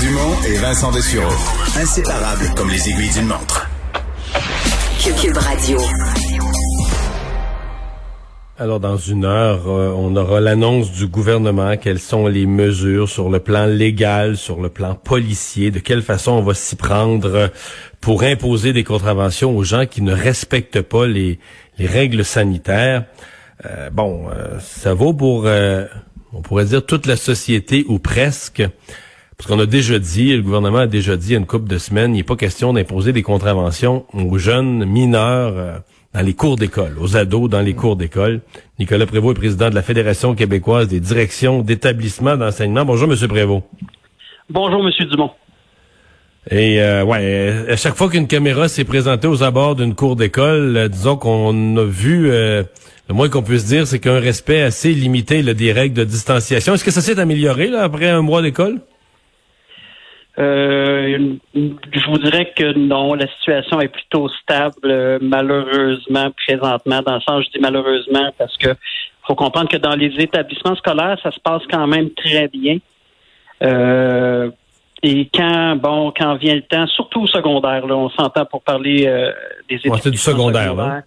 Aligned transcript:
Dumont 0.00 0.32
et 0.48 0.56
Vincent 0.56 0.90
Dessureau. 0.92 1.28
Inséparables 1.76 2.54
comme 2.56 2.70
les 2.70 2.88
aiguilles 2.88 3.12
d'une 3.12 3.26
montre. 3.26 3.68
Cube 5.02 5.36
Radio. 5.36 5.78
Alors, 8.56 8.80
dans 8.80 8.96
une 8.96 9.26
heure, 9.26 9.68
euh, 9.68 9.92
on 9.94 10.16
aura 10.16 10.40
l'annonce 10.40 10.90
du 10.92 11.06
gouvernement. 11.06 11.76
Quelles 11.76 11.98
sont 11.98 12.26
les 12.28 12.46
mesures 12.46 13.10
sur 13.10 13.28
le 13.28 13.40
plan 13.40 13.66
légal, 13.66 14.38
sur 14.38 14.62
le 14.62 14.70
plan 14.70 14.94
policier? 14.94 15.70
De 15.70 15.80
quelle 15.80 16.02
façon 16.02 16.32
on 16.32 16.42
va 16.42 16.54
s'y 16.54 16.76
prendre 16.76 17.50
pour 18.00 18.22
imposer 18.22 18.72
des 18.72 18.84
contraventions 18.84 19.54
aux 19.54 19.64
gens 19.64 19.84
qui 19.84 20.00
ne 20.00 20.14
respectent 20.14 20.80
pas 20.80 21.06
les, 21.06 21.38
les 21.78 21.86
règles 21.86 22.24
sanitaires? 22.24 23.04
Euh, 23.66 23.90
bon, 23.90 24.30
euh, 24.30 24.58
ça 24.60 24.94
vaut 24.94 25.12
pour, 25.12 25.46
on 26.32 26.42
pourrait 26.42 26.64
dire, 26.64 26.86
toute 26.86 27.04
la 27.04 27.16
société 27.16 27.84
ou 27.86 27.98
presque. 27.98 28.62
Parce 29.40 29.48
qu'on 29.48 29.58
a 29.58 29.64
déjà 29.64 29.98
dit, 29.98 30.36
le 30.36 30.42
gouvernement 30.42 30.80
a 30.80 30.86
déjà 30.86 31.16
dit 31.16 31.28
il 31.28 31.32
y 31.32 31.34
a 31.34 31.38
une 31.38 31.46
couple 31.46 31.66
de 31.66 31.78
semaines, 31.78 32.14
il 32.14 32.18
n'est 32.18 32.24
pas 32.24 32.36
question 32.36 32.74
d'imposer 32.74 33.14
des 33.14 33.22
contraventions 33.22 34.04
aux 34.12 34.36
jeunes 34.36 34.84
mineurs 34.84 35.80
dans 36.12 36.20
les 36.20 36.34
cours 36.34 36.56
d'école, 36.56 36.98
aux 37.00 37.16
ados 37.16 37.48
dans 37.48 37.62
les 37.62 37.72
cours 37.72 37.96
d'école. 37.96 38.42
Nicolas 38.78 39.06
Prévost 39.06 39.38
est 39.38 39.40
président 39.40 39.70
de 39.70 39.74
la 39.74 39.80
Fédération 39.80 40.34
québécoise 40.34 40.88
des 40.88 41.00
directions 41.00 41.62
d'établissements 41.62 42.36
d'enseignement. 42.36 42.84
Bonjour, 42.84 43.08
Monsieur 43.08 43.28
Prévost. 43.28 43.62
Bonjour, 44.50 44.82
Monsieur 44.82 45.06
Dumont. 45.06 45.30
Et 46.50 46.82
euh, 46.82 47.02
ouais, 47.04 47.64
à 47.66 47.76
chaque 47.76 47.94
fois 47.94 48.10
qu'une 48.10 48.26
caméra 48.26 48.68
s'est 48.68 48.84
présentée 48.84 49.26
aux 49.26 49.42
abords 49.42 49.74
d'une 49.74 49.94
cour 49.94 50.16
d'école, 50.16 50.76
euh, 50.76 50.88
disons 50.88 51.16
qu'on 51.16 51.78
a 51.78 51.84
vu, 51.84 52.30
euh, 52.30 52.62
le 53.08 53.14
moins 53.14 53.30
qu'on 53.30 53.42
puisse 53.42 53.64
dire, 53.64 53.86
c'est 53.86 54.00
qu'un 54.00 54.20
respect 54.20 54.60
assez 54.60 54.92
limité 54.92 55.42
des 55.42 55.72
règles 55.72 55.94
de 55.94 56.04
distanciation. 56.04 56.74
Est-ce 56.74 56.84
que 56.84 56.90
ça 56.90 57.00
s'est 57.00 57.18
amélioré 57.18 57.68
là, 57.68 57.82
après 57.84 58.10
un 58.10 58.20
mois 58.20 58.42
d'école? 58.42 58.80
Euh, 60.38 61.34
je 61.54 62.10
vous 62.10 62.18
dirais 62.18 62.52
que 62.56 62.72
non, 62.78 63.14
la 63.14 63.26
situation 63.38 63.80
est 63.80 63.88
plutôt 63.88 64.28
stable, 64.28 64.78
euh, 64.84 65.18
malheureusement, 65.20 66.30
présentement, 66.46 67.02
dans 67.02 67.14
le 67.14 67.20
sens, 67.20 67.44
je 67.46 67.50
dis 67.50 67.60
malheureusement, 67.60 68.32
parce 68.38 68.56
que 68.56 68.68
faut 69.26 69.34
comprendre 69.34 69.68
que 69.68 69.76
dans 69.76 69.94
les 69.94 70.12
établissements 70.18 70.76
scolaires, 70.76 71.18
ça 71.22 71.30
se 71.30 71.40
passe 71.40 71.62
quand 71.70 71.86
même 71.86 72.10
très 72.10 72.48
bien. 72.48 72.78
Euh, 73.62 74.50
et 75.02 75.28
quand, 75.32 75.76
bon, 75.76 76.12
quand 76.16 76.36
vient 76.36 76.54
le 76.54 76.62
temps, 76.62 76.86
surtout 76.86 77.22
au 77.22 77.26
secondaire, 77.26 77.86
là, 77.86 77.96
on 77.96 78.10
s'entend 78.10 78.44
pour 78.44 78.62
parler 78.62 79.02
des 79.68 79.76
établissements. 79.76 79.96
c'est 79.96 80.10
du 80.10 80.18
secondaire, 80.18 80.74
là. 80.74 81.02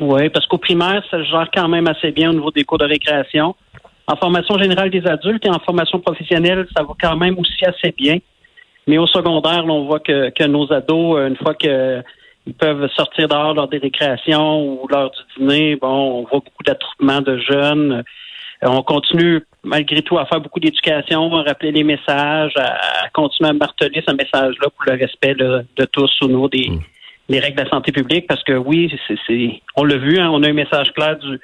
Oui, 0.00 0.28
parce 0.28 0.46
qu'au 0.46 0.58
primaire, 0.58 1.02
ça 1.10 1.18
se 1.18 1.24
gère 1.24 1.48
quand 1.54 1.68
même 1.68 1.86
assez 1.86 2.10
bien 2.10 2.30
au 2.30 2.34
niveau 2.34 2.50
des 2.50 2.64
cours 2.64 2.78
de 2.78 2.84
récréation. 2.84 3.54
En 4.06 4.16
formation 4.16 4.58
générale 4.58 4.90
des 4.90 5.06
adultes 5.06 5.44
et 5.44 5.50
en 5.50 5.58
formation 5.58 6.00
professionnelle, 6.00 6.66
ça 6.76 6.82
va 6.82 6.94
quand 7.00 7.16
même 7.16 7.38
aussi 7.38 7.64
assez 7.64 7.94
bien. 7.96 8.18
Mais 8.86 8.98
au 8.98 9.06
secondaire, 9.06 9.64
on 9.66 9.84
voit 9.84 10.00
que, 10.00 10.30
que 10.30 10.44
nos 10.44 10.72
ados, 10.72 11.18
euh, 11.18 11.28
une 11.28 11.36
fois 11.36 11.54
qu'ils 11.54 12.02
peuvent 12.58 12.88
sortir 12.94 13.28
dehors 13.28 13.54
lors 13.54 13.68
des 13.68 13.78
récréations 13.78 14.62
ou 14.62 14.88
lors 14.88 15.10
du 15.10 15.20
dîner, 15.36 15.76
bon, 15.76 15.88
on 15.88 16.20
voit 16.22 16.40
beaucoup 16.40 16.64
d'attroupements 16.64 17.20
de 17.20 17.38
jeunes. 17.38 18.02
Euh, 18.62 18.68
on 18.68 18.82
continue 18.82 19.42
malgré 19.62 20.02
tout 20.02 20.18
à 20.18 20.26
faire 20.26 20.40
beaucoup 20.40 20.60
d'éducation, 20.60 21.34
à 21.36 21.42
rappeler 21.42 21.72
les 21.72 21.84
messages, 21.84 22.52
à, 22.56 23.08
continuer 23.12 23.50
à 23.50 23.52
marteler 23.52 24.02
ce 24.06 24.14
message-là 24.14 24.68
pour 24.70 24.84
le 24.86 24.98
respect 24.98 25.34
de 25.34 25.84
tous 25.92 26.10
au 26.22 26.28
niveau 26.28 26.48
des, 26.48 26.70
mm. 26.70 27.34
règles 27.34 27.56
de 27.56 27.62
la 27.62 27.70
santé 27.70 27.92
publique, 27.92 28.26
parce 28.26 28.42
que 28.42 28.54
oui, 28.54 28.92
c'est, 29.06 29.62
on 29.76 29.84
l'a 29.84 29.96
vu, 29.96 30.18
hein, 30.18 30.30
on 30.32 30.42
a 30.42 30.48
un 30.48 30.54
message 30.54 30.92
clair 30.92 31.18
du, 31.18 31.38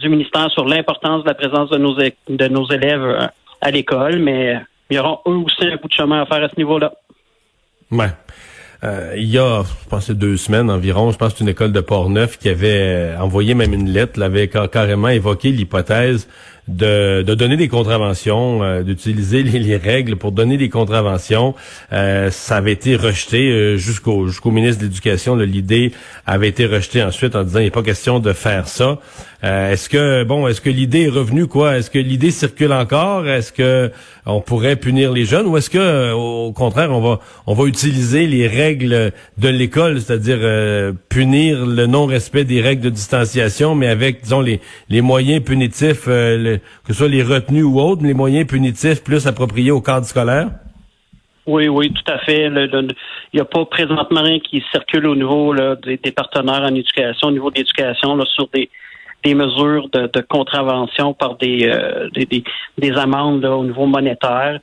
du 0.00 0.08
ministère 0.08 0.50
sur 0.50 0.66
l'importance 0.66 1.22
de 1.24 1.28
la 1.28 1.34
présence 1.34 1.70
de 1.70 1.78
nos, 1.78 1.94
de 1.94 2.48
nos 2.48 2.70
élèves 2.70 3.02
euh, 3.02 3.26
à 3.60 3.70
l'école, 3.70 4.18
mais 4.18 4.56
il 4.90 4.96
y 4.96 5.00
aura 5.00 5.20
eux 5.26 5.36
aussi 5.36 5.66
un 5.66 5.76
bout 5.76 5.88
de 5.88 5.92
chemin 5.92 6.22
à 6.22 6.26
faire 6.26 6.42
à 6.42 6.48
ce 6.48 6.56
niveau-là. 6.56 6.92
Ouais. 7.90 8.10
Euh, 8.84 9.14
il 9.16 9.26
y 9.26 9.38
a, 9.38 9.62
je 9.62 9.88
pense, 9.88 10.10
deux 10.10 10.36
semaines 10.36 10.70
environ, 10.70 11.10
je 11.10 11.18
pense 11.18 11.38
une 11.40 11.48
école 11.48 11.72
de 11.72 11.80
Port-Neuf 11.80 12.38
qui 12.38 12.48
avait 12.48 13.14
envoyé 13.18 13.54
même 13.54 13.74
une 13.74 13.90
lettre, 13.90 14.20
l'avait 14.20 14.48
carrément 14.48 15.08
évoqué 15.08 15.50
l'hypothèse 15.50 16.28
de, 16.68 17.22
de, 17.22 17.34
donner 17.34 17.56
des 17.56 17.68
contraventions, 17.68 18.62
euh, 18.62 18.82
d'utiliser 18.82 19.42
les, 19.42 19.76
règles 19.76 20.16
pour 20.16 20.32
donner 20.32 20.56
des 20.56 20.68
contraventions. 20.68 21.54
Euh, 21.92 22.30
ça 22.30 22.56
avait 22.56 22.72
été 22.72 22.96
rejeté 22.96 23.50
euh, 23.50 23.76
jusqu'au 23.76 24.26
jusqu'au 24.26 24.50
ministre 24.50 24.80
de 24.80 24.86
l'Éducation. 24.86 25.36
L'idée 25.36 25.92
avait 26.26 26.48
été 26.48 26.66
rejetée 26.66 27.02
ensuite 27.02 27.34
en 27.36 27.44
disant 27.44 27.60
il 27.60 27.64
n'est 27.64 27.70
pas 27.70 27.82
question 27.82 28.18
de 28.18 28.32
faire 28.32 28.68
ça. 28.68 28.98
est-ce 29.42 29.88
que 29.88 30.24
bon, 30.24 30.46
est-ce 30.48 30.60
que 30.60 30.70
l'idée 30.70 31.04
est 31.04 31.08
revenue 31.08 31.46
quoi? 31.46 31.78
Est-ce 31.78 31.90
que 31.90 31.98
l'idée 31.98 32.30
circule 32.30 32.72
encore? 32.72 33.26
Est-ce 33.26 33.52
que 33.52 33.90
on 34.26 34.40
pourrait 34.40 34.76
punir 34.76 35.12
les 35.12 35.24
jeunes? 35.24 35.46
Ou 35.46 35.56
est-ce 35.56 35.70
que 35.70 36.12
au 36.12 36.52
contraire 36.52 36.90
on 36.90 37.00
va 37.00 37.20
on 37.46 37.54
va 37.54 37.64
utiliser 37.64 38.26
les 38.26 38.46
règles 38.46 39.12
de 39.38 39.48
l'école, 39.48 40.00
c'est-à-dire 40.00 40.40
punir 41.08 41.64
le 41.64 41.86
non-respect 41.86 42.44
des 42.44 42.60
règles 42.60 42.82
de 42.82 42.90
distanciation, 42.90 43.74
mais 43.74 43.86
avec 43.86 44.22
disons 44.22 44.40
les 44.40 44.60
les 44.90 45.00
moyens 45.00 45.42
punitifs 45.42 46.08
que 46.84 46.92
ce 46.92 46.94
soit 46.94 47.08
les 47.08 47.22
retenues 47.22 47.62
ou 47.62 47.80
autres, 47.80 48.02
les 48.04 48.14
moyens 48.14 48.46
punitifs 48.46 49.02
plus 49.02 49.26
appropriés 49.26 49.70
au 49.70 49.80
cadre 49.80 50.06
scolaire? 50.06 50.48
Oui, 51.48 51.66
oui, 51.66 51.90
tout 51.90 52.12
à 52.12 52.18
fait. 52.18 52.44
Il 52.44 52.94
n'y 53.32 53.40
a 53.40 53.44
pas 53.46 53.64
présentement 53.64 54.22
rien 54.22 54.38
qui 54.38 54.62
circule 54.70 55.06
au 55.06 55.16
niveau 55.16 55.54
des, 55.54 56.12
partenaires 56.12 56.62
en 56.62 56.74
éducation, 56.74 57.28
au 57.28 57.30
niveau 57.30 57.50
de 57.50 57.56
l'éducation, 57.56 58.22
sur 58.26 58.48
des, 58.52 58.68
mesures 59.34 59.88
de, 59.88 60.20
contravention 60.28 61.14
par 61.14 61.36
des, 61.36 61.66
euh, 61.66 62.10
des, 62.12 62.92
amendes 62.98 63.46
au 63.46 63.64
niveau 63.64 63.86
monétaire. 63.86 64.60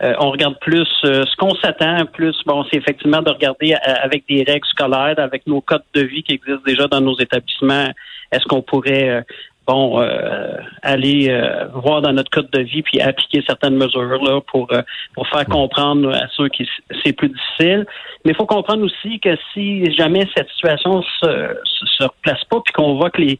Euh, 0.00 0.14
on 0.20 0.30
regarde 0.30 0.56
plus 0.60 0.86
euh, 1.04 1.24
ce 1.28 1.34
qu'on 1.36 1.56
s'attend 1.56 2.06
plus, 2.06 2.36
bon, 2.46 2.64
c'est 2.70 2.76
effectivement 2.76 3.20
de 3.20 3.30
regarder 3.30 3.74
avec 3.74 4.22
des 4.28 4.44
règles 4.44 4.68
scolaires, 4.68 5.18
avec 5.18 5.44
nos 5.48 5.60
codes 5.60 5.82
de 5.94 6.02
vie 6.02 6.22
qui 6.22 6.34
existent 6.34 6.62
déjà 6.64 6.86
dans 6.86 7.00
nos 7.00 7.18
établissements. 7.18 7.88
Est-ce 8.30 8.44
qu'on 8.44 8.62
pourrait 8.62 9.24
bon, 9.68 10.00
euh, 10.00 10.56
aller 10.82 11.28
euh, 11.28 11.66
voir 11.74 12.00
dans 12.00 12.12
notre 12.14 12.30
code 12.30 12.50
de 12.50 12.60
vie 12.60 12.82
puis 12.82 13.00
appliquer 13.02 13.44
certaines 13.46 13.76
mesures 13.76 14.24
là 14.24 14.40
pour 14.40 14.72
euh, 14.72 14.80
pour 15.14 15.28
faire 15.28 15.44
comprendre 15.44 16.10
à 16.14 16.26
ceux 16.34 16.48
qui 16.48 16.66
c'est 17.04 17.12
plus 17.12 17.28
difficile. 17.28 17.86
Mais 18.24 18.32
il 18.32 18.34
faut 18.34 18.46
comprendre 18.46 18.82
aussi 18.84 19.20
que 19.20 19.36
si 19.52 19.92
jamais 19.94 20.26
cette 20.34 20.48
situation 20.48 21.02
se 21.02 21.56
se, 21.64 22.04
replace 22.04 22.42
pas 22.44 22.60
puis 22.64 22.72
qu'on 22.72 22.94
voit 22.94 23.10
que 23.10 23.20
les 23.20 23.38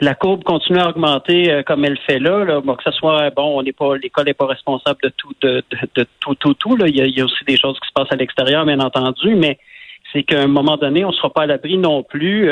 la 0.00 0.14
courbe 0.14 0.44
continue 0.44 0.78
à 0.78 0.90
augmenter 0.90 1.62
comme 1.66 1.82
elle 1.86 1.96
fait 2.00 2.18
là, 2.18 2.44
là 2.44 2.60
bon, 2.60 2.74
que 2.74 2.82
ce 2.84 2.90
soit 2.90 3.30
bon, 3.30 3.58
on 3.58 3.62
n'est 3.62 3.72
pas 3.72 3.96
l'école 3.96 4.26
n'est 4.26 4.34
pas 4.34 4.46
responsable 4.46 4.98
de 5.02 5.08
tout 5.16 5.32
de, 5.40 5.64
de, 5.96 6.06
tout 6.20 6.34
tout 6.34 6.52
tout 6.52 6.76
là. 6.76 6.86
Il 6.86 6.96
y, 6.96 7.00
a, 7.00 7.06
il 7.06 7.16
y, 7.16 7.22
a, 7.22 7.24
aussi 7.24 7.44
des 7.46 7.56
choses 7.56 7.80
qui 7.80 7.88
se 7.88 7.92
passent 7.94 8.12
à 8.12 8.16
l'extérieur, 8.16 8.66
bien 8.66 8.80
entendu, 8.80 9.34
mais 9.34 9.58
c'est 10.12 10.22
qu'à 10.22 10.42
un 10.42 10.48
moment 10.48 10.76
donné, 10.76 11.06
on 11.06 11.12
ne 11.12 11.14
sera 11.14 11.30
pas 11.30 11.44
à 11.44 11.46
l'abri 11.46 11.78
non 11.78 12.02
plus 12.02 12.50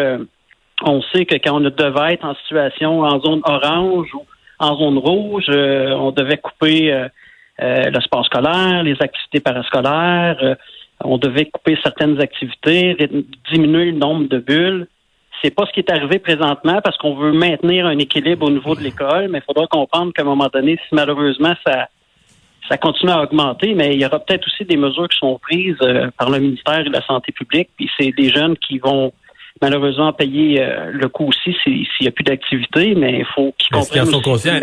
on 0.83 1.03
sait 1.15 1.25
que 1.25 1.37
quand 1.37 1.57
on 1.57 1.61
devait 1.61 2.15
être 2.15 2.25
en 2.25 2.35
situation 2.35 3.01
en 3.01 3.21
zone 3.21 3.41
orange 3.45 4.13
ou 4.15 4.25
en 4.59 4.77
zone 4.77 4.99
rouge, 4.99 5.47
euh, 5.49 5.93
on 5.93 6.11
devait 6.11 6.39
couper 6.39 6.93
euh, 6.93 7.09
euh, 7.61 7.91
le 7.91 8.01
sport 8.01 8.25
scolaire, 8.25 8.83
les 8.83 8.97
activités 9.01 9.41
parascolaires, 9.41 10.57
on 11.03 11.19
devait 11.19 11.47
couper 11.47 11.77
certaines 11.83 12.21
activités, 12.21 12.97
diminuer 13.53 13.87
le 13.87 13.99
nombre 13.99 14.29
de 14.29 14.39
bulles. 14.39 14.87
C'est 15.43 15.51
pas 15.51 15.67
ce 15.67 15.73
qui 15.73 15.81
est 15.81 15.91
arrivé 15.91 16.19
présentement 16.19 16.81
parce 16.83 16.97
qu'on 16.97 17.17
veut 17.17 17.33
maintenir 17.33 17.87
un 17.87 17.99
équilibre 17.99 18.47
au 18.47 18.51
niveau 18.51 18.75
de 18.75 18.81
l'école, 18.81 19.29
mais 19.29 19.39
il 19.39 19.45
faudra 19.45 19.67
comprendre 19.67 20.13
qu'à 20.13 20.23
un 20.23 20.27
moment 20.27 20.49
donné, 20.53 20.79
si 20.89 20.95
malheureusement 20.95 21.55
ça 21.67 21.89
ça 22.67 22.79
continue 22.79 23.13
à 23.13 23.21
augmenter, 23.21 23.75
mais 23.75 23.95
il 23.95 24.01
y 24.01 24.07
aura 24.07 24.19
peut-être 24.21 24.47
aussi 24.47 24.65
des 24.65 24.79
mesures 24.79 25.07
qui 25.07 25.19
sont 25.19 25.39
prises 25.39 25.77
par 26.17 26.31
le 26.31 26.39
ministère 26.39 26.83
de 26.83 26.89
la 26.89 27.05
Santé 27.05 27.31
publique, 27.31 27.69
puis 27.77 27.91
c'est 27.99 28.11
des 28.13 28.31
jeunes 28.31 28.57
qui 28.57 28.79
vont 28.79 29.13
malheureusement 29.63 30.13
payer 30.13 30.61
euh, 30.61 30.91
le 30.93 31.09
coût 31.09 31.27
aussi 31.29 31.57
s'il 31.63 31.87
n'y 32.01 32.09
a 32.09 32.11
plus 32.11 32.25
d'activité, 32.25 32.95
mais 32.95 33.19
il 33.21 33.27
faut 33.35 33.55
qu'ils 33.59 33.71
comprennent. 33.71 33.83
Est-ce 33.83 33.93
qu'ils 33.93 34.03
en 34.03 34.07
sont 34.07 34.23
conscients? 34.23 34.61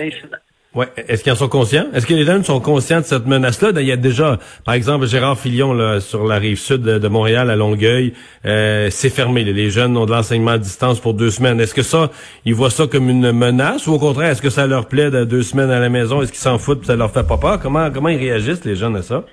Ouais. 0.74 0.88
Est-ce 0.96 1.22
qu'ils 1.22 1.34
en 1.34 1.36
sont 1.36 1.50
conscients? 1.50 1.88
Est-ce 1.94 2.08
que 2.08 2.14
les 2.14 2.24
jeunes 2.24 2.46
sont 2.46 2.62
conscients 2.62 3.02
de 3.02 3.06
cette 3.06 3.28
menace-là? 3.28 3.72
Il 3.76 3.86
y 3.86 3.92
a 3.92 3.98
déjà, 3.98 4.40
par 4.64 4.74
exemple, 4.74 5.06
Gérard 5.06 5.38
Filion 5.38 5.74
là, 5.74 6.00
sur 6.00 6.26
la 6.26 6.38
rive 6.38 6.58
sud 6.58 6.82
de, 6.82 7.08
Montréal, 7.10 7.50
à 7.50 7.58
Longueuil, 7.58 8.14
euh, 8.46 8.88
c'est 8.90 9.10
fermé. 9.10 9.44
Les 9.44 9.70
jeunes 9.70 9.98
ont 9.98 10.06
de 10.06 10.12
l'enseignement 10.12 10.52
à 10.52 10.58
distance 10.58 11.02
pour 11.02 11.14
deux 11.14 11.30
semaines. 11.30 11.60
Est-ce 11.60 11.74
que 11.74 11.82
ça, 11.82 12.10
ils 12.46 12.56
voient 12.56 12.70
ça 12.70 12.88
comme 12.88 13.10
une 13.10 13.34
menace 13.34 13.86
ou 13.88 13.94
au 13.94 14.00
contraire, 14.00 14.30
est-ce 14.32 14.42
que 14.42 14.50
ça 14.50 14.66
leur 14.66 14.88
plaît 14.88 15.12
de 15.12 15.26
deux 15.26 15.44
semaines 15.44 15.72
à 15.72 15.80
la 15.80 15.90
maison? 15.90 16.22
Est-ce 16.22 16.32
qu'ils 16.32 16.40
s'en 16.40 16.58
foutent 16.58 16.84
et 16.84 16.88
ça 16.88 16.96
leur 16.96 17.12
fait 17.12 17.28
pas 17.28 17.38
peur? 17.38 17.60
Comment, 17.60 17.92
comment 17.92 18.08
ils 18.08 18.20
réagissent, 18.20 18.64
les 18.64 18.78
jeunes, 18.78 18.96
à 18.96 19.02
ça? 19.02 19.26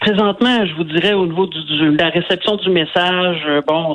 Présentement, 0.00 0.66
je 0.66 0.74
vous 0.74 0.84
dirais 0.84 1.12
au 1.12 1.26
niveau 1.26 1.46
de 1.46 1.96
la 1.96 2.08
réception 2.08 2.56
du 2.56 2.70
message, 2.70 3.42
euh, 3.46 3.60
bon, 3.66 3.94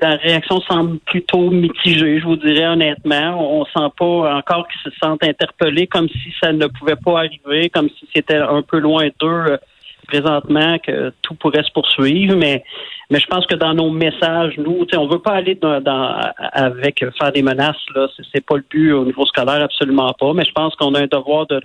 la 0.00 0.16
réaction 0.16 0.60
semble 0.60 0.98
plutôt 1.00 1.50
mitigée, 1.50 2.20
je 2.20 2.24
vous 2.24 2.36
dirais 2.36 2.66
honnêtement. 2.66 3.60
On 3.60 3.64
sent 3.64 3.92
pas 3.98 4.36
encore 4.36 4.68
qu'ils 4.68 4.92
se 4.92 4.96
sentent 5.02 5.24
interpellés 5.24 5.86
comme 5.86 6.08
si 6.08 6.32
ça 6.40 6.52
ne 6.52 6.66
pouvait 6.66 6.96
pas 6.96 7.18
arriver, 7.18 7.68
comme 7.68 7.88
si 7.88 8.08
c'était 8.14 8.36
un 8.36 8.62
peu 8.62 8.78
loin 8.78 9.08
d'eux 9.20 9.26
euh, 9.26 9.56
présentement, 10.06 10.78
que 10.78 11.12
tout 11.22 11.34
pourrait 11.34 11.64
se 11.64 11.72
poursuivre. 11.72 12.36
Mais, 12.36 12.62
mais 13.10 13.18
je 13.18 13.26
pense 13.26 13.46
que 13.46 13.56
dans 13.56 13.74
nos 13.74 13.90
messages, 13.90 14.56
nous, 14.58 14.86
on 14.96 15.06
veut 15.08 15.18
pas 15.18 15.32
aller 15.32 15.56
dans, 15.56 15.82
avec 16.52 17.04
faire 17.18 17.32
des 17.32 17.42
menaces. 17.42 17.76
Là, 17.94 18.06
c'est 18.32 18.44
pas 18.44 18.56
le 18.56 18.64
but 18.68 18.92
au 18.92 19.04
niveau 19.04 19.26
scolaire, 19.26 19.62
absolument 19.62 20.12
pas. 20.12 20.32
Mais 20.32 20.44
je 20.44 20.52
pense 20.52 20.76
qu'on 20.76 20.94
a 20.94 21.00
un 21.00 21.06
devoir 21.06 21.46
de 21.46 21.60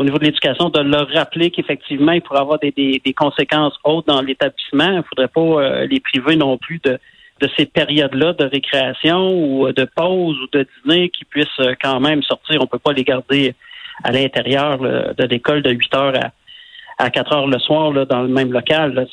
au 0.00 0.04
niveau 0.04 0.18
de 0.18 0.24
l'éducation, 0.24 0.70
de 0.70 0.80
leur 0.80 1.08
rappeler 1.10 1.50
qu'effectivement, 1.50 2.12
il 2.12 2.22
pourrait 2.22 2.40
avoir 2.40 2.58
des, 2.58 2.70
des, 2.70 3.02
des 3.04 3.12
conséquences 3.12 3.74
hautes 3.84 4.06
dans 4.06 4.22
l'établissement. 4.22 4.88
Il 4.90 4.96
ne 4.96 5.02
faudrait 5.02 5.28
pas 5.28 5.40
euh, 5.40 5.86
les 5.86 6.00
priver 6.00 6.36
non 6.36 6.56
plus 6.56 6.80
de, 6.82 6.98
de 7.40 7.48
ces 7.56 7.66
périodes-là 7.66 8.32
de 8.32 8.44
récréation 8.44 9.30
ou 9.30 9.70
de 9.70 9.84
pause 9.84 10.38
ou 10.40 10.46
de 10.52 10.66
dîner 10.82 11.10
qui 11.10 11.26
puissent 11.26 11.60
euh, 11.60 11.74
quand 11.82 12.00
même 12.00 12.22
sortir. 12.22 12.62
On 12.62 12.66
peut 12.66 12.78
pas 12.78 12.94
les 12.94 13.04
garder 13.04 13.54
à 14.02 14.10
l'intérieur 14.10 14.78
de 14.78 15.24
l'école 15.24 15.60
de 15.60 15.70
8 15.70 15.94
heures 15.94 16.14
à, 16.16 17.04
à 17.04 17.10
4 17.10 17.32
heures 17.34 17.46
le 17.46 17.58
soir 17.58 17.92
là, 17.92 18.06
dans 18.06 18.22
le 18.22 18.28
même 18.28 18.52
local. 18.52 18.94
Là. 18.94 19.04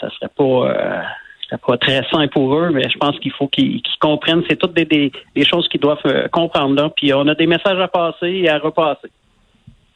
ça 0.00 0.10
serait 0.10 0.30
pas 0.36 0.44
euh, 0.44 1.00
pas 1.66 1.78
très 1.78 2.02
sain 2.10 2.26
pour 2.28 2.54
eux, 2.56 2.70
mais 2.70 2.88
je 2.90 2.98
pense 2.98 3.18
qu'il 3.20 3.32
faut 3.32 3.48
qu'ils 3.48 3.80
comprennent. 4.00 4.42
C'est 4.48 4.56
toutes 4.56 4.74
des, 4.74 4.84
des, 4.84 5.44
choses 5.44 5.68
qu'ils 5.68 5.80
doivent 5.80 5.98
euh, 6.06 6.28
comprendre 6.28 6.74
là. 6.74 6.90
Puis 6.94 7.14
on 7.14 7.26
a 7.28 7.34
des 7.34 7.46
messages 7.46 7.78
à 7.78 7.88
passer 7.88 8.28
et 8.28 8.48
à 8.48 8.58
repasser. 8.58 9.08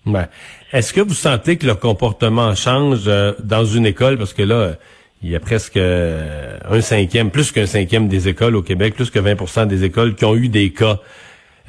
Ouais. 0.06 0.28
Est-ce 0.72 0.92
que 0.92 1.00
vous 1.00 1.14
sentez 1.14 1.56
que 1.56 1.66
leur 1.66 1.78
comportement 1.78 2.54
change 2.54 3.02
euh, 3.06 3.32
dans 3.42 3.64
une 3.64 3.86
école? 3.86 4.16
Parce 4.16 4.32
que 4.32 4.42
là, 4.42 4.76
il 5.22 5.30
y 5.30 5.36
a 5.36 5.40
presque 5.40 5.76
euh, 5.76 6.58
un 6.68 6.80
cinquième, 6.80 7.30
plus 7.30 7.52
qu'un 7.52 7.66
cinquième 7.66 8.08
des 8.08 8.28
écoles 8.28 8.56
au 8.56 8.62
Québec, 8.62 8.94
plus 8.94 9.10
que 9.10 9.18
20% 9.18 9.66
des 9.66 9.84
écoles 9.84 10.14
qui 10.14 10.24
ont 10.24 10.34
eu 10.34 10.48
des 10.48 10.70
cas. 10.70 10.98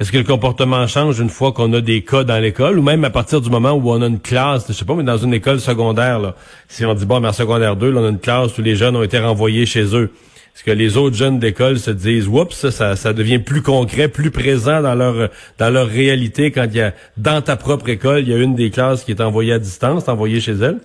Est-ce 0.00 0.10
que 0.10 0.18
le 0.18 0.24
comportement 0.24 0.86
change 0.86 1.20
une 1.20 1.28
fois 1.28 1.52
qu'on 1.52 1.72
a 1.74 1.80
des 1.80 2.02
cas 2.02 2.24
dans 2.24 2.38
l'école? 2.38 2.78
Ou 2.78 2.82
même 2.82 3.04
à 3.04 3.10
partir 3.10 3.40
du 3.40 3.50
moment 3.50 3.72
où 3.72 3.90
on 3.90 4.00
a 4.00 4.06
une 4.06 4.20
classe, 4.20 4.64
je 4.66 4.72
sais 4.72 4.86
pas, 4.86 4.94
mais 4.94 5.04
dans 5.04 5.18
une 5.18 5.34
école 5.34 5.60
secondaire, 5.60 6.18
là, 6.18 6.34
si 6.68 6.84
on 6.86 6.94
dit, 6.94 7.04
bon, 7.04 7.20
mais 7.20 7.28
en 7.28 7.32
secondaire 7.32 7.76
2, 7.76 7.90
là, 7.90 8.00
on 8.00 8.06
a 8.06 8.08
une 8.08 8.18
classe 8.18 8.56
où 8.56 8.62
les 8.62 8.74
jeunes 8.74 8.96
ont 8.96 9.02
été 9.02 9.18
renvoyés 9.18 9.66
chez 9.66 9.94
eux. 9.94 10.10
Est-ce 10.54 10.64
que 10.64 10.70
les 10.70 10.98
autres 10.98 11.16
jeunes 11.16 11.38
d'école 11.38 11.78
se 11.78 11.90
disent, 11.90 12.28
oups, 12.28 12.68
ça, 12.68 12.94
ça 12.94 13.12
devient 13.12 13.38
plus 13.38 13.62
concret, 13.62 14.08
plus 14.08 14.30
présent 14.30 14.82
dans 14.82 14.94
leur 14.94 15.30
dans 15.58 15.70
leur 15.70 15.88
réalité 15.88 16.50
quand 16.50 16.64
il 16.64 16.76
y 16.76 16.80
a 16.82 16.92
dans 17.16 17.40
ta 17.40 17.56
propre 17.56 17.88
école, 17.88 18.20
il 18.20 18.28
y 18.28 18.34
a 18.34 18.38
une 18.38 18.54
des 18.54 18.70
classes 18.70 19.04
qui 19.04 19.12
est 19.12 19.20
envoyée 19.22 19.54
à 19.54 19.58
distance, 19.58 20.08
envoyée 20.08 20.40
chez 20.40 20.52
elle? 20.52 20.80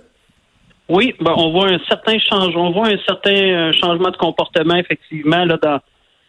Oui, 0.90 1.14
ben, 1.20 1.34
on 1.36 1.52
voit 1.52 1.68
un 1.68 1.80
certain 1.90 2.18
changement, 2.18 2.70
on 2.70 2.72
voit 2.72 2.88
un 2.88 2.98
certain 3.06 3.36
euh, 3.36 3.72
changement 3.74 4.10
de 4.10 4.16
comportement 4.16 4.76
effectivement 4.76 5.44
là 5.44 5.58
dans 5.62 5.80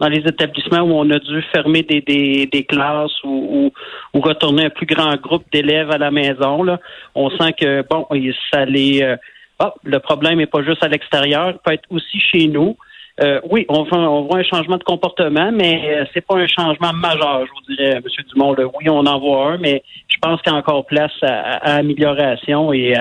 dans 0.00 0.08
les 0.08 0.18
établissements 0.18 0.82
où 0.82 0.92
on 0.92 1.10
a 1.10 1.18
dû 1.18 1.42
fermer 1.52 1.82
des, 1.82 2.00
des, 2.00 2.46
des 2.46 2.64
classes 2.64 3.22
ou, 3.24 3.72
ou, 4.14 4.20
retourner 4.20 4.66
un 4.66 4.70
plus 4.70 4.86
grand 4.86 5.16
groupe 5.16 5.44
d'élèves 5.52 5.90
à 5.90 5.98
la 5.98 6.10
maison. 6.10 6.62
Là. 6.62 6.78
On 7.14 7.30
sent 7.30 7.52
que 7.60 7.84
bon, 7.88 8.06
ça 8.52 8.64
les 8.64 9.02
euh, 9.02 9.16
oh, 9.60 9.72
le 9.84 9.98
problème 9.98 10.38
n'est 10.38 10.46
pas 10.46 10.62
juste 10.62 10.82
à 10.82 10.88
l'extérieur, 10.88 11.58
peut 11.64 11.72
être 11.72 11.88
aussi 11.90 12.20
chez 12.20 12.46
nous. 12.46 12.76
Euh, 13.20 13.40
oui, 13.50 13.66
on 13.68 13.82
voit, 13.82 13.98
on 13.98 14.22
voit 14.22 14.38
un 14.38 14.44
changement 14.44 14.76
de 14.76 14.84
comportement, 14.84 15.50
mais 15.52 15.82
euh, 15.88 16.04
c'est 16.14 16.24
pas 16.24 16.36
un 16.36 16.46
changement 16.46 16.92
majeur, 16.92 17.46
je 17.46 17.50
vous 17.50 17.74
dirais, 17.74 17.96
M. 17.96 18.02
Dumont. 18.32 18.54
Oui, 18.56 18.88
on 18.88 19.04
en 19.06 19.18
voit 19.18 19.52
un, 19.52 19.58
mais 19.58 19.82
je 20.06 20.16
pense 20.20 20.40
qu'il 20.42 20.52
y 20.52 20.54
a 20.54 20.58
encore 20.58 20.86
place 20.86 21.12
à, 21.22 21.76
amélioration 21.76 22.72
et 22.72 22.94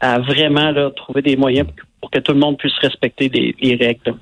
à, 0.00 0.18
vraiment 0.20 0.70
là, 0.70 0.90
trouver 0.90 1.22
des 1.22 1.36
moyens 1.36 1.66
pour 2.00 2.10
que 2.10 2.20
tout 2.20 2.32
le 2.32 2.38
monde 2.38 2.58
puisse 2.58 2.76
respecter 2.78 3.28
les 3.28 3.76
règles 3.76 4.14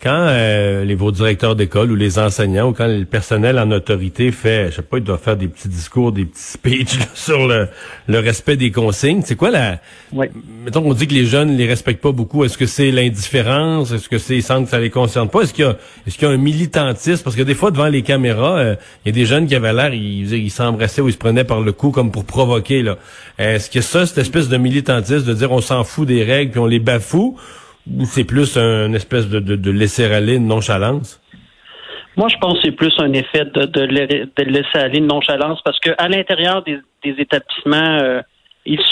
quand 0.00 0.28
euh, 0.28 0.84
les 0.84 0.94
vos 0.94 1.10
directeurs 1.10 1.56
d'école 1.56 1.90
ou 1.90 1.96
les 1.96 2.20
enseignants 2.20 2.68
ou 2.68 2.72
quand 2.72 2.86
le 2.86 3.04
personnel 3.04 3.58
en 3.58 3.68
autorité 3.72 4.30
fait, 4.30 4.70
je 4.70 4.76
sais 4.76 4.82
pas, 4.82 4.98
il 4.98 5.04
doit 5.04 5.18
faire 5.18 5.36
des 5.36 5.48
petits 5.48 5.66
discours, 5.68 6.12
des 6.12 6.24
petits 6.24 6.40
speeches 6.40 6.98
sur 7.14 7.48
le, 7.48 7.66
le 8.06 8.18
respect 8.20 8.56
des 8.56 8.70
consignes. 8.70 9.22
C'est 9.24 9.34
quoi 9.34 9.50
la 9.50 9.80
oui. 10.12 10.26
Mettons 10.64 10.82
qu'on 10.82 10.94
dit 10.94 11.08
que 11.08 11.14
les 11.14 11.26
jeunes 11.26 11.56
les 11.56 11.66
respectent 11.66 12.00
pas 12.00 12.12
beaucoup. 12.12 12.44
Est-ce 12.44 12.56
que 12.56 12.66
c'est 12.66 12.92
l'indifférence 12.92 13.90
Est-ce 13.90 14.08
que 14.08 14.18
c'est 14.18 14.36
ils 14.36 14.42
sentent 14.42 14.66
que 14.66 14.70
ça 14.70 14.78
les 14.78 14.90
concerne 14.90 15.28
pas 15.28 15.40
Est-ce 15.40 15.52
qu'il 15.52 15.64
y 15.64 15.68
a 15.68 15.76
est-ce 16.06 16.16
qu'il 16.16 16.28
y 16.28 16.30
a 16.30 16.34
un 16.34 16.38
militantisme? 16.38 17.24
Parce 17.24 17.34
que 17.34 17.42
des 17.42 17.54
fois 17.54 17.72
devant 17.72 17.88
les 17.88 18.02
caméras, 18.02 18.58
euh, 18.58 18.76
il 19.04 19.08
y 19.08 19.10
a 19.10 19.12
des 19.12 19.26
jeunes 19.26 19.48
qui 19.48 19.56
avaient 19.56 19.72
l'air, 19.72 19.92
ils, 19.92 20.32
ils 20.32 20.50
s'embrassaient 20.50 21.00
ou 21.00 21.08
ils 21.08 21.12
se 21.12 21.18
prenaient 21.18 21.42
par 21.42 21.60
le 21.60 21.72
cou 21.72 21.90
comme 21.90 22.12
pour 22.12 22.24
provoquer 22.24 22.82
là. 22.82 22.98
Est-ce 23.36 23.68
que 23.68 23.80
ça, 23.80 24.06
cette 24.06 24.18
espèce 24.18 24.48
de 24.48 24.58
militantisme 24.58 25.24
de 25.24 25.34
dire 25.34 25.50
on 25.50 25.60
s'en 25.60 25.82
fout 25.82 26.06
des 26.06 26.22
règles 26.22 26.52
puis 26.52 26.60
on 26.60 26.66
les 26.66 26.78
bafoue 26.78 27.36
ou 27.36 27.38
c'est 28.04 28.24
plus 28.24 28.56
un 28.56 28.92
espèce 28.92 29.28
de, 29.28 29.40
de, 29.40 29.56
de 29.56 29.70
laisser-aller, 29.70 30.36
une 30.36 30.46
nonchalance? 30.46 31.20
Moi, 32.18 32.26
je 32.28 32.36
pense 32.38 32.54
que 32.54 32.60
c'est 32.64 32.72
plus 32.72 32.92
un 32.98 33.12
effet 33.12 33.44
de, 33.44 33.64
de, 33.64 34.42
laisser 34.42 34.78
aller, 34.78 34.98
une 34.98 35.06
nonchalance, 35.06 35.60
parce 35.64 35.78
qu'à 35.78 36.08
l'intérieur 36.08 36.64
des, 36.64 36.80
établissements, 37.04 37.98
euh, 38.02 38.22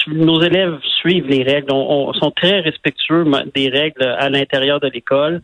nos 0.06 0.40
élèves 0.42 0.78
suivent 1.00 1.26
les 1.26 1.42
règles, 1.42 1.72
on, 1.72 2.12
sont 2.14 2.30
très 2.30 2.60
respectueux 2.60 3.24
des 3.52 3.68
règles 3.68 4.04
à 4.04 4.30
l'intérieur 4.30 4.78
de 4.78 4.86
l'école. 4.86 5.42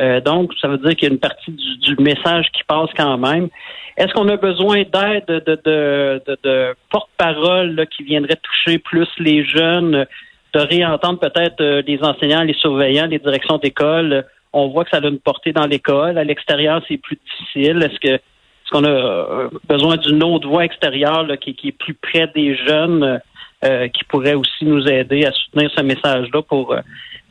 Euh, 0.00 0.20
donc, 0.20 0.52
ça 0.60 0.68
veut 0.68 0.78
dire 0.78 0.90
qu'il 0.90 1.08
y 1.08 1.10
a 1.10 1.14
une 1.14 1.18
partie 1.18 1.50
du, 1.50 1.96
message 1.98 2.46
qui 2.52 2.62
passe 2.62 2.90
quand 2.96 3.18
même. 3.18 3.48
Est-ce 3.96 4.12
qu'on 4.12 4.28
a 4.28 4.36
besoin 4.36 4.82
d'aide 4.82 5.24
de, 5.26 5.40
de, 5.40 6.22
de, 6.26 6.38
de 6.44 6.76
porte-parole 6.90 7.86
qui 7.96 8.04
viendraient 8.04 8.38
toucher 8.40 8.78
plus 8.78 9.08
les 9.18 9.44
jeunes? 9.44 10.06
De 10.56 10.60
réentendre 10.60 11.18
peut-être 11.18 11.60
euh, 11.60 11.82
les 11.86 12.02
enseignants, 12.02 12.42
les 12.42 12.54
surveillants, 12.54 13.06
les 13.06 13.18
directions 13.18 13.58
d'école. 13.58 14.24
On 14.52 14.68
voit 14.68 14.84
que 14.84 14.90
ça 14.90 14.98
a 15.02 15.06
une 15.06 15.18
portée 15.18 15.52
dans 15.52 15.66
l'école. 15.66 16.16
À 16.16 16.24
l'extérieur, 16.24 16.80
c'est 16.88 16.96
plus 16.96 17.18
difficile. 17.26 17.82
Est-ce 17.82 18.00
que 18.00 18.14
est-ce 18.14 18.70
qu'on 18.72 18.84
a 18.84 18.88
euh, 18.88 19.48
besoin 19.68 19.96
d'une 19.96 20.24
autre 20.24 20.48
voie 20.48 20.64
extérieure 20.64 21.26
qui, 21.40 21.56
est 21.62 21.72
plus 21.72 21.94
près 21.94 22.26
des 22.34 22.56
jeunes, 22.56 23.20
euh, 23.64 23.88
qui 23.88 24.02
pourrait 24.04 24.34
aussi 24.34 24.64
nous 24.64 24.84
aider 24.88 25.24
à 25.24 25.30
soutenir 25.30 25.70
ce 25.76 25.82
message-là 25.82 26.42
pour 26.42 26.74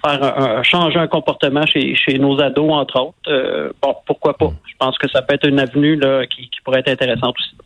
faire 0.06 0.64
changer 0.64 0.98
un 0.98 1.08
comportement 1.08 1.66
chez, 1.66 1.94
chez 1.96 2.20
nos 2.20 2.40
ados, 2.40 2.72
entre 2.72 3.02
autres? 3.02 3.74
bon, 3.82 3.96
pourquoi 4.06 4.38
pas? 4.38 4.54
Je 4.66 4.76
pense 4.80 4.98
que 4.98 5.10
ça 5.10 5.24
peut 5.24 5.34
être 5.34 5.48
une 5.48 5.60
avenue 5.60 6.00
qui 6.30 6.62
pourrait 6.64 6.80
être 6.80 6.90
intéressante 6.90 7.36
aussi. 7.38 7.65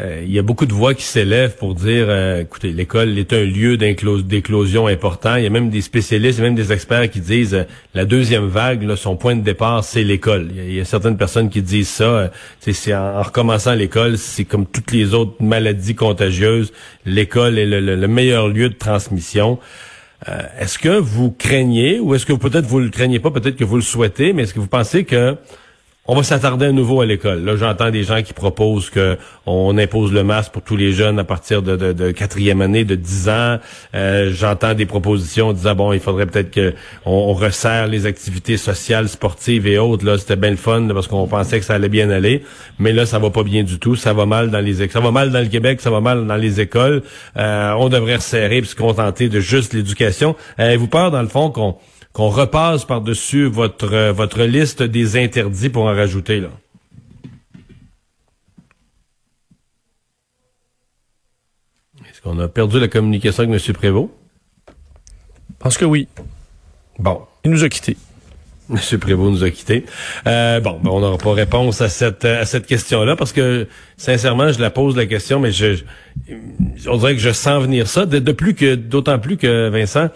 Euh, 0.00 0.22
il 0.24 0.32
y 0.32 0.40
a 0.40 0.42
beaucoup 0.42 0.66
de 0.66 0.72
voix 0.72 0.92
qui 0.92 1.04
s'élèvent 1.04 1.56
pour 1.56 1.74
dire, 1.74 2.06
euh, 2.08 2.40
écoutez, 2.40 2.72
l'école 2.72 3.16
est 3.16 3.32
un 3.32 3.44
lieu 3.44 3.76
d'éclosion 3.76 4.88
important. 4.88 5.36
Il 5.36 5.44
y 5.44 5.46
a 5.46 5.50
même 5.50 5.70
des 5.70 5.82
spécialistes, 5.82 6.40
même 6.40 6.56
des 6.56 6.72
experts 6.72 7.10
qui 7.10 7.20
disent, 7.20 7.54
euh, 7.54 7.64
la 7.94 8.04
deuxième 8.04 8.48
vague, 8.48 8.92
son 8.96 9.16
point 9.16 9.36
de 9.36 9.42
départ, 9.42 9.84
c'est 9.84 10.02
l'école. 10.02 10.48
Il, 10.56 10.74
y, 10.74 10.80
a 10.80 10.84
certaines 10.84 11.16
personnes 11.16 11.48
qui 11.48 11.62
disent 11.62 11.88
ça. 11.88 12.32
c'est 12.60 12.94
en, 12.94 13.22
recommençant 13.22 13.74
l'école, 13.74 14.18
c'est 14.18 14.44
comme 14.44 14.66
toutes 14.66 14.90
les 14.90 15.14
autres 15.14 15.40
maladies 15.40 15.94
contagieuses, 15.94 16.72
l'école 17.06 17.58
est 17.58 17.66
le, 17.66 18.08
meilleur 18.08 18.48
lieu 18.48 18.68
de 18.68 18.74
transmission. 18.74 19.58
est-ce 20.58 20.78
que 20.78 20.88
vous 20.98 21.30
craignez, 21.30 22.00
ou 22.00 22.14
est-ce 22.14 22.26
que 22.26 22.32
peut-être 22.32 22.66
vous 22.66 22.80
le 22.80 22.88
craignez 22.88 23.20
pas, 23.20 23.30
peut-être 23.30 23.56
que 23.56 23.64
vous 23.64 23.76
le 23.76 23.82
souhaitez, 23.82 24.32
mais 24.32 24.42
est-ce 24.42 24.54
que 24.54 24.60
vous 24.60 24.66
pensez 24.66 25.04
que 25.04 25.36
on 26.06 26.14
va 26.14 26.22
s'attarder 26.22 26.66
à 26.66 26.72
nouveau 26.72 27.00
à 27.00 27.06
l'école. 27.06 27.42
Là, 27.44 27.56
j'entends 27.56 27.90
des 27.90 28.02
gens 28.02 28.22
qui 28.22 28.34
proposent 28.34 28.90
que 28.90 29.16
on 29.46 29.78
impose 29.78 30.12
le 30.12 30.22
masque 30.22 30.52
pour 30.52 30.60
tous 30.60 30.76
les 30.76 30.92
jeunes 30.92 31.18
à 31.18 31.24
partir 31.24 31.62
de, 31.62 32.10
quatrième 32.12 32.60
année, 32.60 32.84
de 32.84 32.94
10 32.94 33.28
ans. 33.30 33.58
Euh, 33.94 34.30
j'entends 34.30 34.74
des 34.74 34.84
propositions 34.84 35.54
disant 35.54 35.74
bon, 35.74 35.92
il 35.94 36.00
faudrait 36.00 36.26
peut-être 36.26 36.50
que 36.50 36.74
on, 37.06 37.32
resserre 37.32 37.86
les 37.86 38.04
activités 38.04 38.58
sociales, 38.58 39.08
sportives 39.08 39.66
et 39.66 39.78
autres. 39.78 40.04
Là, 40.04 40.18
c'était 40.18 40.36
bien 40.36 40.50
le 40.50 40.56
fun 40.56 40.88
parce 40.92 41.08
qu'on 41.08 41.26
pensait 41.26 41.58
que 41.58 41.64
ça 41.64 41.74
allait 41.74 41.88
bien 41.88 42.10
aller, 42.10 42.42
mais 42.78 42.92
là, 42.92 43.06
ça 43.06 43.18
va 43.18 43.30
pas 43.30 43.42
bien 43.42 43.62
du 43.62 43.78
tout. 43.78 43.96
Ça 43.96 44.12
va 44.12 44.26
mal 44.26 44.50
dans 44.50 44.60
les 44.60 44.86
ça 44.88 45.00
va 45.00 45.10
mal 45.10 45.30
dans 45.30 45.40
le 45.40 45.48
Québec, 45.48 45.80
ça 45.80 45.90
va 45.90 46.00
mal 46.00 46.26
dans 46.26 46.36
les 46.36 46.60
écoles. 46.60 47.02
Euh, 47.38 47.72
on 47.78 47.88
devrait 47.88 48.16
resserrer 48.16 48.58
et 48.58 48.64
se 48.64 48.76
contenter 48.76 49.30
de 49.30 49.40
juste 49.40 49.72
l'éducation. 49.72 50.36
Avez-vous 50.58 50.88
peur 50.88 51.10
dans 51.10 51.22
le 51.22 51.28
fond 51.28 51.50
qu'on 51.50 51.76
qu'on 52.14 52.28
repasse 52.28 52.84
par-dessus 52.84 53.46
votre, 53.46 53.92
euh, 53.92 54.12
votre 54.12 54.44
liste 54.44 54.82
des 54.82 55.22
interdits 55.22 55.68
pour 55.68 55.82
en 55.82 55.94
rajouter, 55.94 56.40
là? 56.40 56.48
Est-ce 62.08 62.22
qu'on 62.22 62.38
a 62.38 62.46
perdu 62.46 62.78
la 62.78 62.86
communication 62.88 63.42
avec 63.42 63.60
M. 63.60 63.74
Prévost? 63.74 64.10
Je 64.68 65.54
pense 65.58 65.76
que 65.76 65.84
oui. 65.84 66.06
Bon. 67.00 67.22
Il 67.44 67.50
nous 67.50 67.64
a 67.64 67.68
quittés. 67.68 67.96
M. 68.70 68.78
Prévost 69.00 69.32
nous 69.32 69.42
a 69.42 69.50
quittés. 69.50 69.84
Euh, 70.28 70.60
bon, 70.60 70.78
ben, 70.80 70.90
on 70.90 71.00
n'aura 71.00 71.18
pas 71.18 71.32
réponse 71.32 71.80
à 71.80 71.88
cette 71.88 72.24
à 72.24 72.46
cette 72.46 72.66
question-là 72.66 73.16
parce 73.16 73.32
que 73.32 73.66
sincèrement, 73.96 74.52
je 74.52 74.60
la 74.60 74.70
pose 74.70 74.96
la 74.96 75.06
question, 75.06 75.40
mais 75.40 75.50
je, 75.50 75.82
on 76.86 76.96
dirait 76.96 77.14
que 77.14 77.20
je 77.20 77.32
sens 77.32 77.60
venir 77.60 77.88
ça. 77.88 78.06
De, 78.06 78.20
plus 78.32 78.54
que 78.54 78.76
d'autant 78.76 79.18
plus 79.18 79.36
que 79.36 79.68
Vincent, 79.68 80.10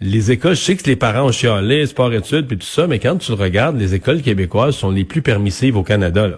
les 0.00 0.30
écoles, 0.30 0.54
je 0.54 0.60
sais 0.60 0.76
que 0.76 0.84
les 0.84 0.96
parents 0.96 1.26
ont 1.26 1.32
chialé, 1.32 1.86
sport-études, 1.86 2.46
puis 2.46 2.58
tout 2.58 2.66
ça, 2.66 2.86
mais 2.86 2.98
quand 2.98 3.16
tu 3.16 3.32
le 3.32 3.38
regardes, 3.38 3.78
les 3.78 3.94
écoles 3.94 4.20
québécoises 4.20 4.76
sont 4.76 4.90
les 4.90 5.04
plus 5.04 5.22
permissives 5.22 5.76
au 5.76 5.82
Canada. 5.82 6.28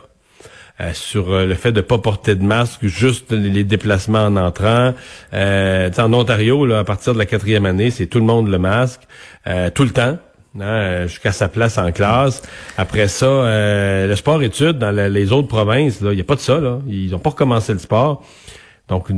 Euh, 0.80 0.92
sur 0.94 1.32
euh, 1.32 1.44
le 1.44 1.54
fait 1.54 1.72
de 1.72 1.80
pas 1.80 1.98
porter 1.98 2.36
de 2.36 2.44
masque, 2.44 2.86
juste 2.86 3.32
les 3.32 3.64
déplacements 3.64 4.26
en 4.26 4.36
entrant. 4.36 4.94
Euh, 5.34 5.90
en 5.98 6.12
Ontario, 6.12 6.72
à 6.72 6.84
partir 6.84 7.14
de 7.14 7.18
la 7.18 7.26
quatrième 7.26 7.66
année, 7.66 7.90
c'est 7.90 8.06
tout 8.06 8.20
le 8.20 8.24
monde 8.24 8.48
le 8.48 8.58
masque, 8.58 9.00
euh, 9.48 9.70
tout 9.70 9.82
le 9.82 9.90
temps. 9.90 10.18
Hein, 10.60 11.06
jusqu'à 11.06 11.30
sa 11.30 11.48
place 11.48 11.78
en 11.78 11.92
classe. 11.92 12.42
Après 12.78 13.06
ça, 13.06 13.26
le 13.26 14.14
sport-études 14.16 14.78
dans 14.78 14.90
les 14.90 15.30
autres 15.30 15.46
provinces, 15.46 15.98
il 16.00 16.08
n'y 16.08 16.20
a 16.20 16.24
pas 16.24 16.34
de 16.34 16.40
ça. 16.40 16.58
Là. 16.58 16.80
Ils 16.88 17.10
n'ont 17.10 17.20
pas 17.20 17.30
recommencé 17.30 17.72
le 17.72 17.78
sport. 17.78 18.24
Donc, 18.88 19.08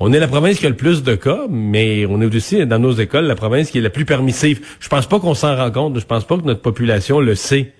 on, 0.00 0.12
est 0.12 0.18
la 0.18 0.28
province 0.28 0.58
qui 0.58 0.66
a 0.66 0.68
le 0.68 0.76
plus 0.76 1.02
de 1.02 1.14
cas, 1.14 1.46
mais 1.48 2.04
on 2.06 2.20
est 2.20 2.36
aussi 2.36 2.66
dans 2.66 2.78
nos 2.78 2.92
écoles 2.92 3.24
la 3.24 3.34
province 3.34 3.70
qui 3.70 3.78
est 3.78 3.82
la 3.82 3.90
plus 3.90 4.04
permissive. 4.04 4.60
Je 4.80 4.88
pense 4.88 5.06
pas 5.06 5.18
qu'on 5.18 5.34
s'en 5.34 5.56
rend 5.56 5.70
compte. 5.70 5.98
Je 5.98 6.04
pense 6.04 6.24
pas 6.24 6.36
que 6.36 6.42
notre 6.42 6.60
population 6.60 7.20
le 7.20 7.34
sait. 7.34 7.72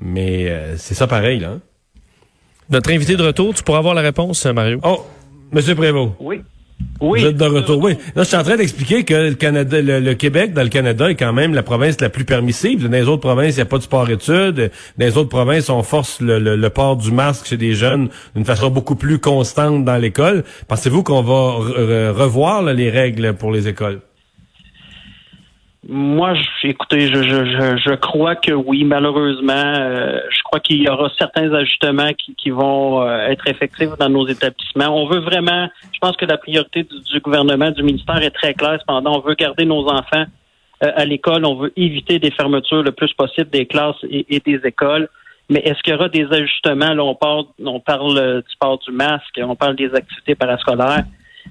Mais 0.00 0.48
euh, 0.48 0.76
c'est 0.76 0.94
ça 0.94 1.06
pareil, 1.06 1.38
là. 1.38 1.50
Hein. 1.50 1.60
Notre 2.70 2.90
invité 2.90 3.16
de 3.16 3.22
retour, 3.22 3.54
tu 3.54 3.62
pourras 3.62 3.78
avoir 3.78 3.94
la 3.94 4.00
réponse, 4.00 4.44
Mario. 4.46 4.80
Oh, 4.82 5.06
Monsieur 5.52 5.74
Prévost. 5.74 6.12
Oui. 6.20 6.42
Oui. 7.00 7.20
Vous 7.20 7.26
êtes 7.28 7.36
de 7.36 7.44
retour. 7.44 7.82
Oui. 7.82 7.96
Là, 8.14 8.22
je 8.22 8.28
suis 8.28 8.36
en 8.36 8.42
train 8.42 8.56
d'expliquer 8.56 9.04
que 9.04 9.14
le 9.14 9.34
Canada, 9.34 9.80
le, 9.80 10.14
Québec, 10.14 10.52
dans 10.52 10.62
le 10.62 10.68
Canada, 10.68 11.10
est 11.10 11.14
quand 11.14 11.32
même 11.32 11.54
la 11.54 11.62
province 11.62 12.00
la 12.00 12.10
plus 12.10 12.24
permissive. 12.24 12.88
Dans 12.88 12.92
les 12.92 13.08
autres 13.08 13.22
provinces, 13.22 13.54
il 13.54 13.58
n'y 13.58 13.62
a 13.62 13.66
pas 13.66 13.78
de 13.78 13.82
sport-études. 13.82 14.70
Dans 14.98 15.06
les 15.06 15.16
autres 15.16 15.30
provinces, 15.30 15.70
on 15.70 15.82
force 15.82 16.20
le, 16.20 16.38
le, 16.38 16.70
port 16.70 16.96
du 16.96 17.10
masque 17.10 17.46
chez 17.46 17.56
des 17.56 17.74
jeunes 17.74 18.08
d'une 18.34 18.44
façon 18.44 18.70
beaucoup 18.70 18.96
plus 18.96 19.18
constante 19.18 19.84
dans 19.84 19.96
l'école. 19.96 20.44
Pensez-vous 20.68 21.02
qu'on 21.02 21.22
va 21.22 22.12
revoir 22.12 22.62
les 22.62 22.90
règles 22.90 23.34
pour 23.34 23.50
les 23.50 23.66
écoles? 23.66 24.00
Moi, 25.88 26.34
écoutez, 26.62 27.08
je, 27.08 27.22
je, 27.22 27.76
je, 27.78 27.94
crois 27.94 28.36
que 28.36 28.52
oui, 28.52 28.84
malheureusement. 28.84 29.52
Euh, 29.54 30.20
je 30.30 30.42
crois 30.42 30.60
qu'il 30.60 30.82
y 30.82 30.88
aura 30.90 31.10
certains 31.18 31.50
ajustements 31.54 32.12
qui, 32.12 32.34
qui 32.34 32.50
vont 32.50 33.00
euh, 33.00 33.28
être 33.28 33.46
effectifs 33.46 33.96
dans 33.98 34.10
nos 34.10 34.26
établissements. 34.28 34.88
On 34.88 35.08
veut 35.08 35.20
vraiment, 35.20 35.68
je 35.90 35.98
pense 35.98 36.16
que 36.16 36.26
la 36.26 36.36
priorité 36.36 36.82
du, 36.82 37.20
gouvernement, 37.20 37.70
du 37.70 37.82
ministère 37.82 38.22
est 38.22 38.30
très 38.30 38.52
claire. 38.52 38.76
Cependant, 38.80 39.16
on 39.16 39.26
veut 39.26 39.34
garder 39.34 39.64
nos 39.64 39.88
enfants 39.88 40.26
euh, 40.84 40.92
à 40.94 41.06
l'école. 41.06 41.46
On 41.46 41.54
veut 41.54 41.72
éviter 41.76 42.18
des 42.18 42.30
fermetures 42.30 42.82
le 42.82 42.92
plus 42.92 43.14
possible 43.14 43.48
des 43.48 43.64
classes 43.64 44.04
et, 44.10 44.42
des 44.44 44.60
écoles. 44.62 45.08
Mais 45.48 45.60
est-ce 45.60 45.82
qu'il 45.82 45.94
y 45.94 45.96
aura 45.96 46.10
des 46.10 46.26
ajustements? 46.30 46.92
Là, 46.92 47.02
on 47.02 47.14
parle, 47.14 47.44
on 47.64 47.80
parle 47.80 48.42
du 48.42 48.56
port 48.60 48.78
du 48.80 48.92
masque, 48.92 49.40
on 49.42 49.56
parle 49.56 49.76
des 49.76 49.94
activités 49.94 50.34
parascolaires. 50.34 51.04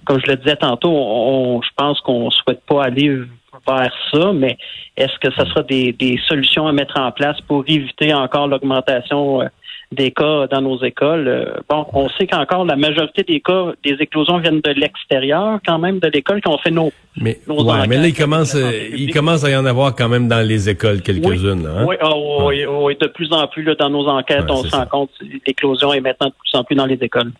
Comme 0.05 0.19
je 0.25 0.31
le 0.31 0.38
disais 0.38 0.55
tantôt, 0.55 0.91
on, 0.91 1.62
je 1.62 1.69
pense 1.75 2.00
qu'on 2.01 2.29
souhaite 2.31 2.62
pas 2.65 2.84
aller 2.86 3.22
faire 3.65 3.91
ça, 4.13 4.31
mais 4.34 4.58
est-ce 4.98 5.17
que 5.19 5.31
ce 5.34 5.46
sera 5.46 5.63
des, 5.63 6.19
solutions 6.27 6.67
à 6.67 6.72
mettre 6.72 7.00
en 7.00 7.12
place 7.12 7.39
pour 7.48 7.63
éviter 7.67 8.13
encore 8.13 8.48
l'augmentation 8.48 9.41
euh, 9.41 9.46
des 9.91 10.12
cas 10.12 10.48
dans 10.48 10.62
nos 10.62 10.81
écoles? 10.84 11.27
Euh, 11.27 11.46
bon, 11.69 11.86
on 11.93 12.10
sait 12.10 12.27
qu'encore 12.27 12.65
la 12.65 12.75
majorité 12.75 13.24
des 13.24 13.39
cas, 13.39 13.74
des 13.84 13.98
éclosions 14.00 14.38
viennent 14.39 14.62
de 14.62 14.72
l'extérieur, 14.72 15.60
quand 15.65 15.79
même, 15.79 16.00
de 16.00 16.08
l'école, 16.08 16.41
qu'on 16.41 16.58
fait 16.58 16.72
nos, 16.72 16.91
mais, 17.22 17.39
mais 17.88 17.98
là, 17.98 18.08
il 18.08 18.13
commence, 18.13 18.55
euh, 18.55 18.72
il 18.96 19.13
commence 19.13 19.43
à 19.43 19.50
y 19.50 19.55
en 19.55 19.65
avoir 19.65 19.96
quand 19.96 20.08
même 20.08 20.27
dans 20.27 20.46
les 20.46 20.69
écoles, 20.69 21.01
quelques-unes. 21.01 21.67
Hein? 21.67 21.88
Ah, 22.01 22.15
oui, 22.46 22.65
oui, 22.65 22.98
de 23.00 23.08
plus 23.08 23.31
en 23.34 23.48
plus, 23.48 23.63
dans 23.63 23.89
nos 23.89 24.08
enquêtes, 24.08 24.50
on 24.50 24.63
se 24.63 24.75
rend 24.75 24.86
compte 24.86 25.10
que 25.19 25.25
l'éclosion 25.46 25.91
est 25.91 26.01
maintenant 26.01 26.27
de 26.27 26.34
plus 26.34 26.58
en 26.58 26.63
plus 26.63 26.75
dans 26.75 26.86
les 26.86 27.00
écoles. 27.01 27.31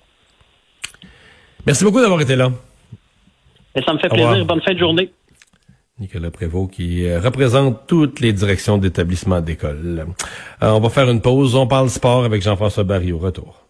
Merci 1.70 1.84
beaucoup 1.84 2.02
d'avoir 2.02 2.20
été 2.20 2.36
là. 2.36 2.52
Et 3.76 3.82
ça 3.84 3.94
me 3.94 4.00
fait 4.00 4.10
plaisir. 4.10 4.44
Bonne 4.44 4.60
fin 4.60 4.74
de 4.74 4.80
journée. 4.80 5.12
Nicolas 6.00 6.32
Prévost 6.32 6.72
qui 6.72 7.08
représente 7.16 7.86
toutes 7.86 8.22
les 8.22 8.34
directions 8.34 8.80
d'établissement 8.80 9.40
d'école. 9.40 10.08
Euh, 10.64 10.72
on 10.72 10.80
va 10.80 10.90
faire 10.90 11.08
une 11.12 11.22
pause. 11.22 11.54
On 11.54 11.68
parle 11.68 11.92
sport 11.92 12.24
avec 12.24 12.42
Jean-François 12.42 12.86
Barry 12.86 13.12
au 13.12 13.20
retour. 13.20 13.69